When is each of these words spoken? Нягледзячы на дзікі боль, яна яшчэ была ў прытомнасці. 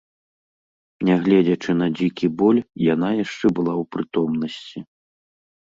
Нягледзячы 1.09 1.71
на 1.81 1.87
дзікі 1.99 2.27
боль, 2.41 2.61
яна 2.93 3.09
яшчэ 3.23 3.45
была 3.61 3.73
ў 3.81 3.83
прытомнасці. 3.97 4.79